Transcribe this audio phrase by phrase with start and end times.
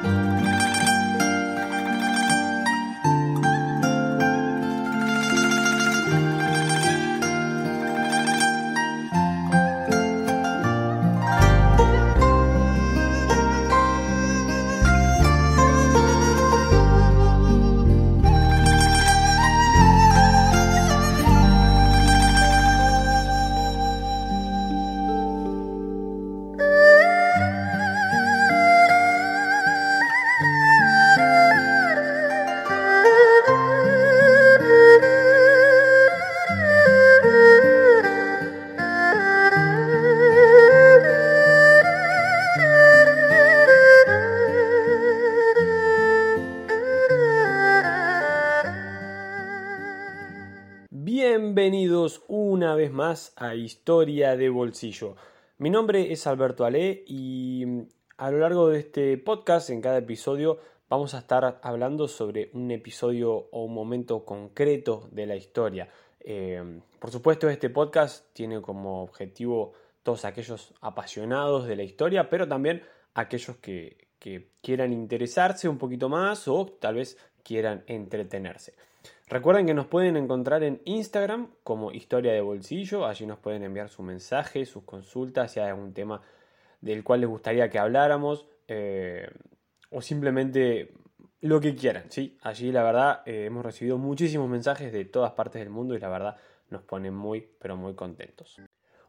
[0.00, 0.51] Música
[53.02, 55.16] a Historia de Bolsillo.
[55.58, 57.80] Mi nombre es Alberto Ale y mm,
[58.18, 62.70] a lo largo de este podcast, en cada episodio, vamos a estar hablando sobre un
[62.70, 65.88] episodio o un momento concreto de la historia.
[66.20, 69.72] Eh, por supuesto, este podcast tiene como objetivo
[70.04, 72.84] todos aquellos apasionados de la historia, pero también
[73.14, 78.74] aquellos que, que quieran interesarse un poquito más o tal vez quieran entretenerse.
[79.28, 83.88] Recuerden que nos pueden encontrar en Instagram como Historia de Bolsillo, allí nos pueden enviar
[83.88, 86.20] su mensaje, sus consultas, si hay algún tema
[86.80, 89.28] del cual les gustaría que habláramos eh,
[89.90, 90.92] o simplemente
[91.40, 92.36] lo que quieran, ¿sí?
[92.42, 96.08] Allí la verdad eh, hemos recibido muchísimos mensajes de todas partes del mundo y la
[96.08, 96.36] verdad
[96.70, 98.60] nos ponen muy pero muy contentos.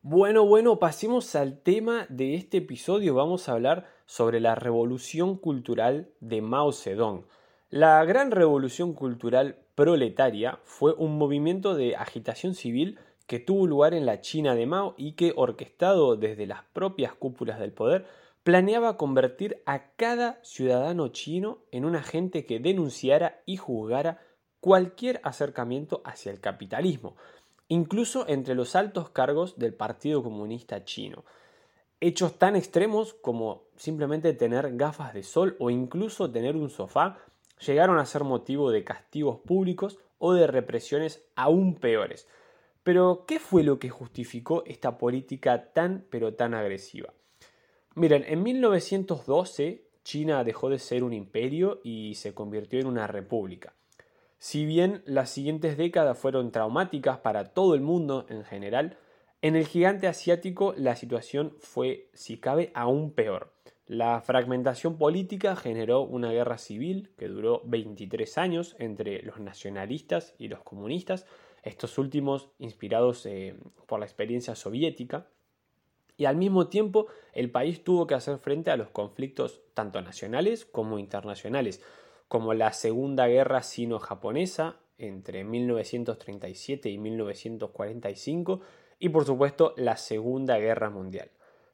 [0.01, 3.15] Bueno, bueno, pasemos al tema de este episodio.
[3.15, 7.25] Vamos a hablar sobre la revolución cultural de Mao Zedong.
[7.69, 14.05] La gran revolución cultural proletaria fue un movimiento de agitación civil que tuvo lugar en
[14.05, 18.05] la China de Mao y que, orquestado desde las propias cúpulas del poder,
[18.43, 24.19] planeaba convertir a cada ciudadano chino en un agente que denunciara y juzgara
[24.59, 27.15] cualquier acercamiento hacia el capitalismo,
[27.69, 31.23] incluso entre los altos cargos del Partido Comunista Chino.
[32.01, 37.17] Hechos tan extremos como simplemente tener gafas de sol o incluso tener un sofá
[37.65, 42.27] llegaron a ser motivo de castigos públicos o de represiones aún peores.
[42.83, 47.13] Pero, ¿qué fue lo que justificó esta política tan pero tan agresiva?
[47.95, 53.73] Miren, en 1912 China dejó de ser un imperio y se convirtió en una república.
[54.37, 58.97] Si bien las siguientes décadas fueron traumáticas para todo el mundo en general,
[59.41, 63.53] en el gigante asiático la situación fue, si cabe, aún peor.
[63.85, 70.47] La fragmentación política generó una guerra civil que duró 23 años entre los nacionalistas y
[70.47, 71.25] los comunistas,
[71.63, 73.55] estos últimos inspirados eh,
[73.85, 75.27] por la experiencia soviética,
[76.15, 80.65] y al mismo tiempo el país tuvo que hacer frente a los conflictos tanto nacionales
[80.65, 81.81] como internacionales,
[82.27, 88.61] como la Segunda Guerra Sino-Japonesa entre 1937 y 1945
[88.99, 91.29] y por supuesto la Segunda Guerra Mundial.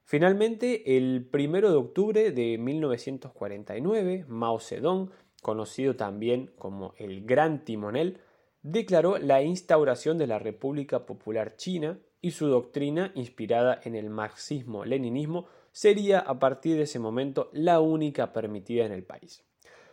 [0.09, 5.12] Finalmente, el 1 de octubre de 1949, Mao Zedong,
[5.44, 8.18] conocido también como el Gran Timonel,
[8.64, 15.46] declaró la instauración de la República Popular China y su doctrina, inspirada en el marxismo-leninismo,
[15.72, 19.46] sería a partir de ese momento la única permitida en el país.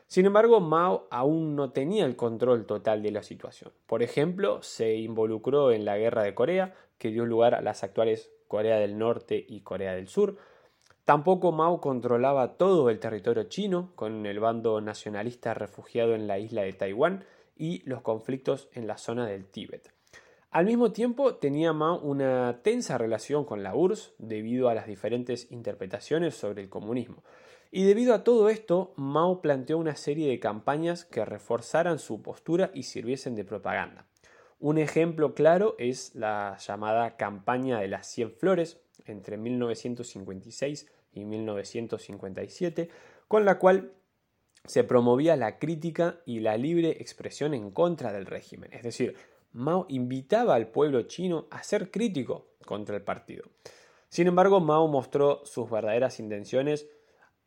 [0.06, 3.71] Sin embargo, Mao aún no tenía el control total de la situación.
[3.87, 8.33] Por ejemplo, se involucró en la guerra de Corea, que dio lugar a las actuales
[8.48, 10.36] Corea del Norte y Corea del Sur.
[11.04, 16.62] Tampoco Mao controlaba todo el territorio chino, con el bando nacionalista refugiado en la isla
[16.62, 17.24] de Taiwán
[17.56, 19.92] y los conflictos en la zona del Tíbet.
[20.50, 25.50] Al mismo tiempo tenía Mao una tensa relación con la URSS debido a las diferentes
[25.52, 27.22] interpretaciones sobre el comunismo.
[27.70, 32.70] Y debido a todo esto, Mao planteó una serie de campañas que reforzaran su postura
[32.72, 34.06] y sirviesen de propaganda.
[34.58, 42.88] Un ejemplo claro es la llamada campaña de las 100 flores entre 1956 y 1957,
[43.28, 43.92] con la cual
[44.64, 48.72] se promovía la crítica y la libre expresión en contra del régimen.
[48.72, 49.14] Es decir,
[49.53, 53.44] Mao invitaba al pueblo chino a ser crítico contra el partido.
[54.09, 56.88] Sin embargo, Mao mostró sus verdaderas intenciones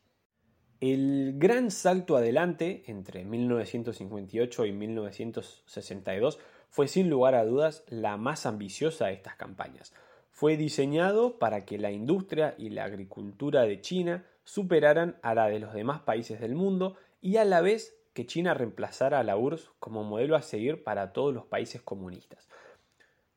[0.81, 6.39] El gran salto adelante entre 1958 y 1962
[6.71, 9.93] fue sin lugar a dudas la más ambiciosa de estas campañas.
[10.33, 15.59] fue diseñado para que la industria y la agricultura de China superaran a la de
[15.59, 19.71] los demás países del mundo y a la vez que China reemplazara a la URSS
[19.79, 22.49] como modelo a seguir para todos los países comunistas.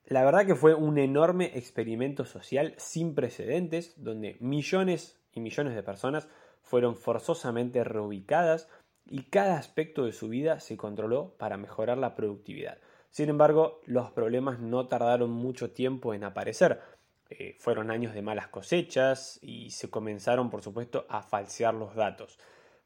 [0.05, 5.83] La verdad que fue un enorme experimento social sin precedentes, donde millones y millones de
[5.83, 6.27] personas
[6.61, 8.67] fueron forzosamente reubicadas
[9.05, 12.79] y cada aspecto de su vida se controló para mejorar la productividad.
[13.09, 16.81] Sin embargo, los problemas no tardaron mucho tiempo en aparecer.
[17.29, 22.39] Eh, fueron años de malas cosechas y se comenzaron, por supuesto, a falsear los datos.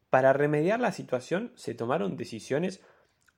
[0.10, 2.82] Para remediar la situación se tomaron decisiones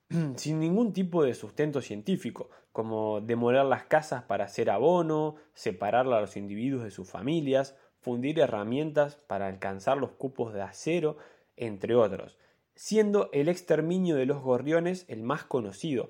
[0.36, 6.21] sin ningún tipo de sustento científico, como demoler las casas para hacer abono, separar a
[6.21, 11.18] los individuos de sus familias, fundir herramientas para alcanzar los cupos de acero,
[11.57, 12.38] entre otros,
[12.75, 16.10] siendo el exterminio de los gorriones el más conocido.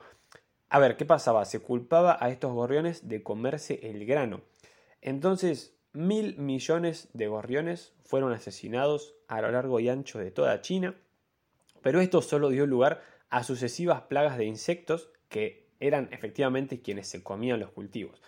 [0.70, 1.46] A ver, ¿qué pasaba?
[1.46, 4.42] Se culpaba a estos gorriones de comerse el grano.
[5.02, 10.96] Entonces, mil millones de gorriones fueron asesinados a lo largo y ancho de toda China,
[11.82, 17.24] pero esto solo dio lugar a sucesivas plagas de insectos que eran efectivamente quienes se
[17.24, 18.22] comían los cultivos.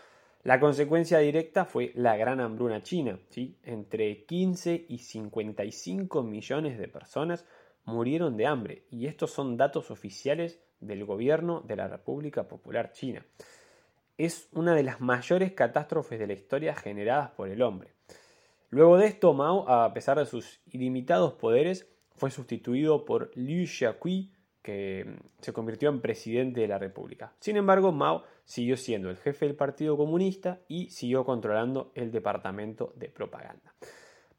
[0.44, 3.20] La consecuencia directa fue la gran hambruna china.
[3.30, 3.58] ¿sí?
[3.64, 7.46] Entre 15 y 55 millones de personas
[7.86, 13.24] murieron de hambre y estos son datos oficiales del gobierno de la República Popular China.
[14.18, 17.96] Es una de las mayores catástrofes de la historia generadas por el hombre.
[18.70, 24.32] Luego de esto, Mao, a pesar de sus ilimitados poderes, fue sustituido por Liu Xiaoqi,
[24.62, 27.34] que mm, se convirtió en presidente de la República.
[27.40, 32.94] Sin embargo, Mao siguió siendo el jefe del Partido Comunista y siguió controlando el departamento
[32.96, 33.74] de propaganda.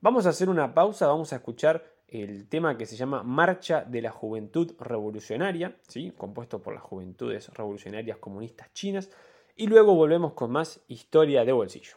[0.01, 4.03] Vamos a hacer una pausa, vamos a escuchar el tema que se llama Marcha de
[4.03, 6.13] la Juventud Revolucionaria, ¿sí?
[6.17, 9.11] compuesto por las Juventudes Revolucionarias Comunistas Chinas,
[9.57, 11.97] y luego volvemos con más historia de bolsillo.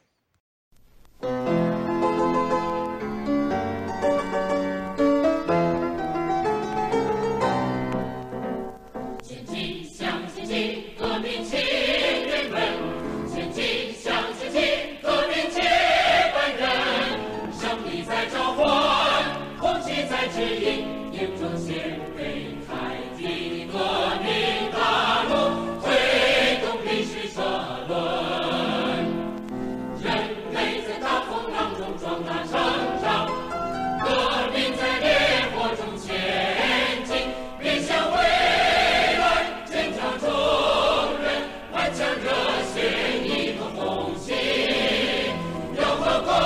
[46.16, 46.45] above.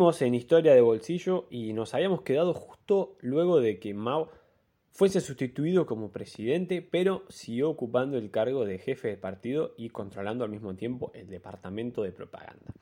[0.00, 4.30] En Historia de Bolsillo y nos habíamos quedado justo luego de que Mao
[4.92, 10.42] fuese sustituido como presidente, pero siguió ocupando el cargo de jefe de partido y controlando
[10.42, 12.72] al mismo tiempo el departamento de propaganda.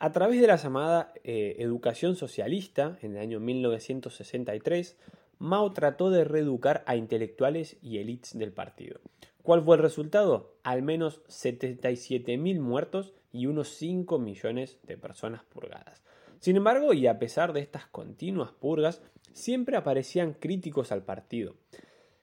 [0.00, 4.96] A través de la llamada eh, educación socialista, en el año 1963,
[5.38, 8.98] Mao trató de reeducar a intelectuales y élites del partido.
[9.44, 10.56] ¿Cuál fue el resultado?
[10.64, 16.02] Al menos 77.000 muertos y unos 5 millones de personas purgadas.
[16.40, 19.02] Sin embargo, y a pesar de estas continuas purgas,
[19.32, 21.56] siempre aparecían críticos al partido.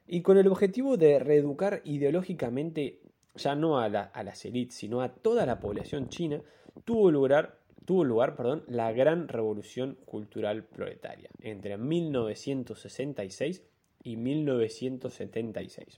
[0.07, 2.99] Y con el objetivo de reeducar ideológicamente
[3.35, 6.41] ya no a, la, las élites, sino a toda la población china,
[6.85, 13.63] tuvo lugar, tuvo lugar perdón, la gran revolución cultural proletaria entre 1966
[14.03, 15.97] y 1976.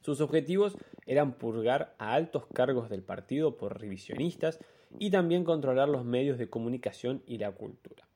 [0.00, 4.58] Sus objetivos eran purgar a altos cargos del partido por revisionistas
[4.98, 8.06] y también controlar los medios de comunicación y la cultura.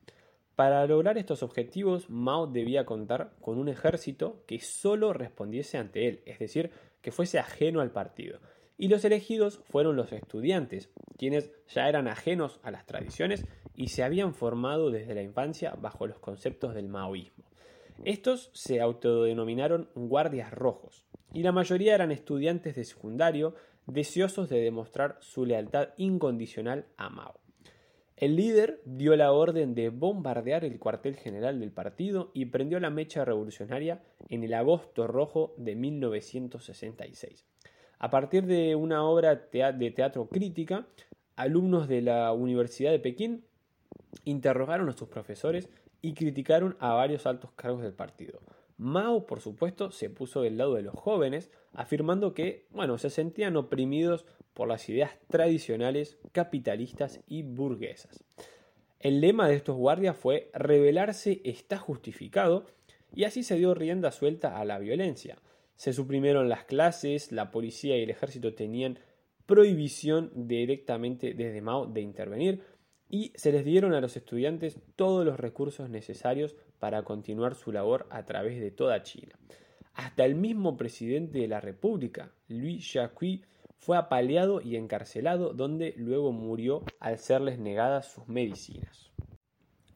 [0.55, 6.21] Para lograr estos objetivos, Mao debía contar con un ejército que solo respondiese ante él,
[6.25, 8.39] es decir, que fuese ajeno al partido.
[8.77, 14.03] y los elegidos fueron los estudiantes, quienes ya eran ajenos a las tradiciones y se
[14.03, 17.45] habían formado desde la infancia bajo los conceptos del maoísmo.
[18.05, 23.55] Estos se autodenominaron guardias rojos, y la mayoría eran estudiantes de secundario
[23.87, 27.39] deseosos de demostrar su lealtad incondicional a Mao.
[28.17, 32.89] El líder dio la orden de bombardear el cuartel general del partido y prendió la
[32.89, 37.45] mecha revolucionaria en el agosto rojo de 1966.
[37.99, 40.87] A partir de una obra de teatro crítica,
[41.35, 43.43] alumnos de la Universidad de Pekín
[44.25, 45.69] interrogaron a sus profesores
[46.01, 48.39] y criticaron a varios altos cargos del partido.
[48.77, 53.57] Mao, por supuesto, se puso del lado de los jóvenes, afirmando que, bueno, se sentían
[53.57, 58.23] oprimidos por las ideas tradicionales, capitalistas y burguesas.
[58.99, 62.65] El lema de estos guardias fue rebelarse está justificado
[63.13, 65.37] y así se dio rienda suelta a la violencia.
[65.75, 68.99] Se suprimieron las clases, la policía y el ejército tenían
[69.45, 72.61] prohibición directamente desde Mao de intervenir
[73.09, 78.07] y se les dieron a los estudiantes todos los recursos necesarios para continuar su labor
[78.09, 79.37] a través de toda China.
[79.93, 83.43] Hasta el mismo presidente de la República, Louis Jacqui,
[83.77, 89.11] fue apaleado y encarcelado, donde luego murió al serles negadas sus medicinas.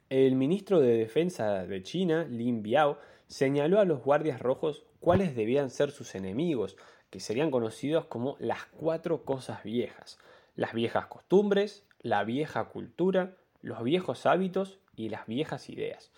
[0.10, 2.98] El ministro de Defensa de China, Lin Biao,
[3.28, 6.78] señaló a los guardias rojos cuáles debían ser sus enemigos,
[7.10, 10.18] que serían conocidos como las cuatro cosas viejas,
[10.56, 16.12] las viejas costumbres, la vieja cultura, los viejos hábitos y las viejas ideas.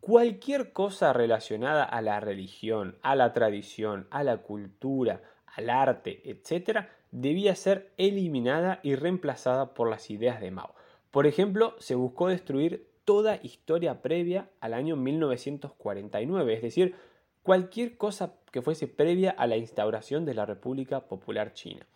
[0.00, 6.86] Cualquier cosa relacionada a la religión, a la tradición, a la cultura, al arte, etc.,
[7.10, 10.74] debía ser eliminada y reemplazada por las ideas de Mao.
[11.10, 16.94] Por ejemplo, se buscó destruir toda historia previa al año 1949, es decir,
[17.42, 21.86] cualquier cosa que fuese previa a la instauración de la República Popular China.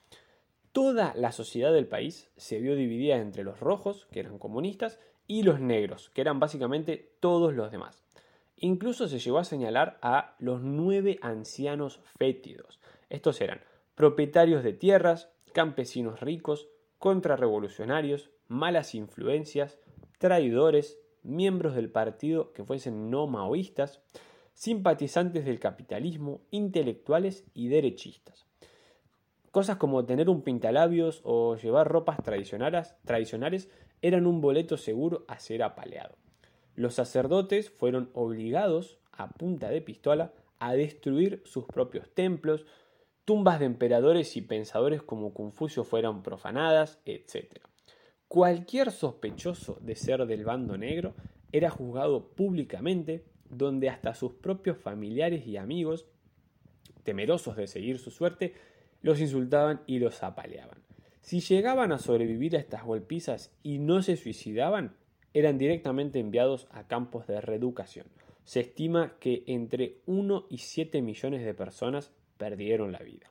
[0.73, 5.45] Toda la sociedad del país se vio dividida entre los rojos, que eran comunistas, y
[5.45, 8.03] los negros, que eran básicamente todos los demás.
[8.57, 12.81] Incluso se llegó a señalar a los nueve ancianos fétidos.
[13.11, 13.61] Estos eran
[13.95, 16.67] propietarios de tierras, campesinos ricos,
[16.99, 19.79] contrarrevolucionarios, malas influencias,
[20.19, 24.03] traidores, miembros del partido que fuesen no maoístas,
[24.55, 28.47] simpatizantes del capitalismo, intelectuales y derechistas.
[29.53, 33.71] Cosas como tener un pintalabios o llevar ropas tradicionales, tradicionales
[34.03, 36.17] eran un boleto seguro a ser apaleado.
[36.75, 42.65] Los sacerdotes fueron obligados, a punta de pistola, a destruir sus propios templos,
[43.25, 47.59] tumbas de emperadores y pensadores como Confucio fueron profanadas, etc.
[48.29, 51.15] Cualquier sospechoso de ser del bando negro
[51.53, 56.07] era juzgado públicamente, donde hasta sus propios familiares y amigos,
[57.03, 58.55] temerosos de seguir su suerte,
[59.03, 60.79] los insultaban y los apaleaban.
[61.31, 64.97] Si llegaban a sobrevivir a estas golpizas y no se suicidaban,
[65.33, 68.09] eran directamente enviados a campos de reeducación.
[68.43, 73.31] Se estima que entre 1 y 7 millones de personas perdieron la vida.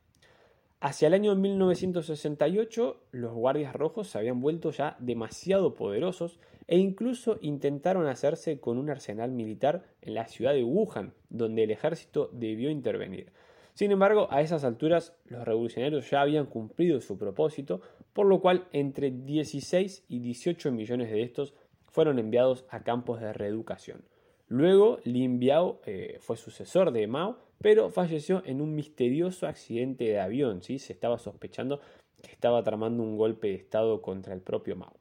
[0.80, 7.38] Hacia el año 1968, los guardias rojos se habían vuelto ya demasiado poderosos e incluso
[7.42, 12.70] intentaron hacerse con un arsenal militar en la ciudad de Wuhan, donde el ejército debió
[12.70, 13.34] intervenir.
[13.80, 17.80] Sin embargo, a esas alturas los revolucionarios ya habían cumplido su propósito,
[18.12, 21.54] por lo cual entre 16 y 18 millones de estos
[21.88, 24.04] fueron enviados a campos de reeducación.
[24.50, 30.20] Luego, Lin Biao eh, fue sucesor de Mao, pero falleció en un misterioso accidente de
[30.20, 30.62] avión.
[30.62, 30.78] ¿sí?
[30.78, 31.80] Se estaba sospechando
[32.22, 35.00] que estaba tramando un golpe de Estado contra el propio Mao.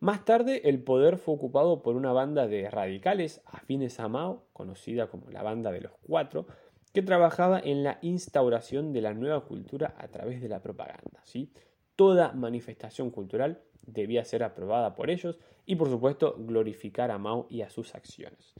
[0.00, 5.08] Más tarde, el poder fue ocupado por una banda de radicales afines a Mao, conocida
[5.08, 6.46] como la Banda de los Cuatro,
[6.92, 11.20] que trabajaba en la instauración de la nueva cultura a través de la propaganda.
[11.24, 11.52] ¿sí?
[11.96, 17.62] Toda manifestación cultural debía ser aprobada por ellos y por supuesto glorificar a Mao y
[17.62, 18.54] a sus acciones.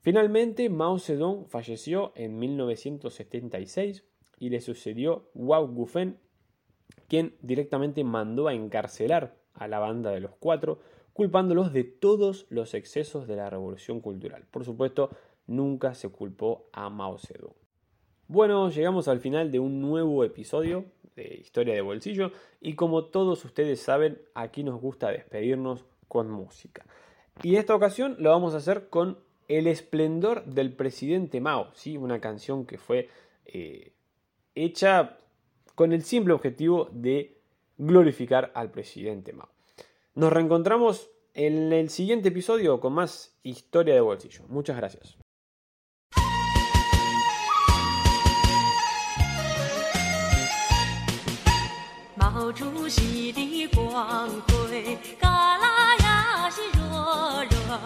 [0.00, 4.04] Finalmente, Mao Zedong falleció en 1976
[4.38, 6.18] y le sucedió Wang Gufen,
[7.08, 10.80] quien directamente mandó a encarcelar a la banda de los cuatro,
[11.14, 14.44] culpándolos de todos los excesos de la revolución cultural.
[14.50, 15.10] Por supuesto,
[15.46, 17.54] nunca se culpó a Mao Zedong.
[18.26, 23.44] Bueno, llegamos al final de un nuevo episodio de Historia de Bolsillo y como todos
[23.44, 26.86] ustedes saben, aquí nos gusta despedirnos con música.
[27.42, 31.96] Y esta ocasión lo vamos a hacer con El esplendor del presidente Mao, ¿sí?
[31.96, 33.10] una canción que fue
[33.44, 33.92] eh,
[34.54, 35.18] hecha
[35.74, 37.36] con el simple objetivo de
[37.76, 39.50] glorificar al presidente Mao.
[40.14, 44.44] Nos reencontramos en el siguiente episodio con más historia de bolsillo.
[44.48, 45.23] Muchas gracias.
[52.44, 57.80] 毛主席的光辉，嘎啦呀西若若，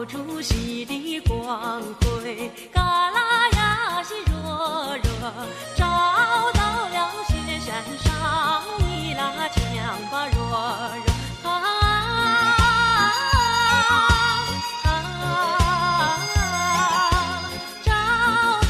[0.00, 2.80] 毛主席的光辉，嘎
[3.10, 5.12] 啦呀西若若，
[5.76, 5.84] 照
[6.54, 8.08] 到了雪山上，
[8.88, 9.60] 伊拉枪
[10.10, 10.40] 把若
[11.04, 11.12] 若
[11.44, 11.52] 啊
[14.80, 14.88] 啊，
[17.84, 17.92] 照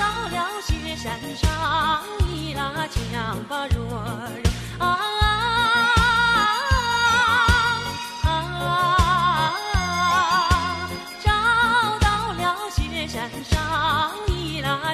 [0.01, 1.07] 到了雪山
[1.37, 1.47] 上，
[2.27, 2.59] 伊拉
[2.89, 2.99] 枪
[3.49, 3.80] 把若若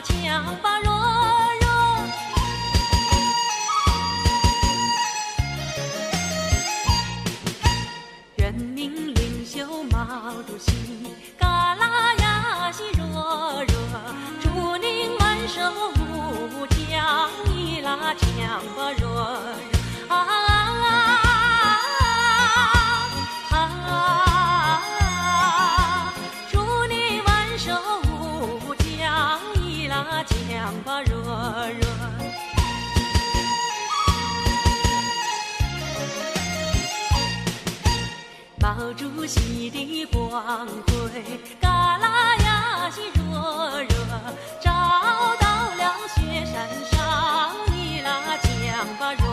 [0.00, 0.85] Chẳng.
[31.16, 31.86] 若若，
[38.58, 41.22] 毛主席的光辉，
[41.60, 43.24] 嘎啦呀西若
[43.82, 43.88] 若，
[44.60, 44.70] 照
[45.40, 45.82] 到了
[46.14, 46.54] 雪山
[46.90, 46.94] 上，
[47.72, 48.44] 尼拉羌
[48.98, 49.25] 巴。